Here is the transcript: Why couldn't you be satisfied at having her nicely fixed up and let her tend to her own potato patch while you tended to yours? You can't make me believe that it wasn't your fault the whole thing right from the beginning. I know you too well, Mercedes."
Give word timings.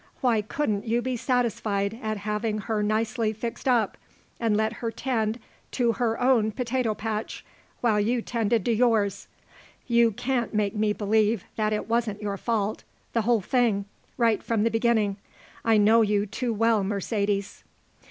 Why 0.21 0.41
couldn't 0.41 0.87
you 0.87 0.99
be 1.03 1.15
satisfied 1.15 1.99
at 2.01 2.17
having 2.17 2.61
her 2.61 2.81
nicely 2.81 3.33
fixed 3.33 3.67
up 3.67 3.99
and 4.39 4.57
let 4.57 4.73
her 4.81 4.89
tend 4.89 5.39
to 5.73 5.91
her 5.91 6.19
own 6.19 6.51
potato 6.53 6.95
patch 6.95 7.45
while 7.81 7.99
you 7.99 8.19
tended 8.23 8.65
to 8.65 8.73
yours? 8.73 9.27
You 9.85 10.09
can't 10.09 10.55
make 10.55 10.73
me 10.75 10.91
believe 10.91 11.43
that 11.55 11.71
it 11.71 11.87
wasn't 11.87 12.19
your 12.19 12.37
fault 12.37 12.83
the 13.13 13.21
whole 13.21 13.41
thing 13.41 13.85
right 14.17 14.41
from 14.41 14.63
the 14.63 14.71
beginning. 14.71 15.17
I 15.63 15.77
know 15.77 16.01
you 16.01 16.25
too 16.25 16.51
well, 16.51 16.83
Mercedes." 16.83 17.63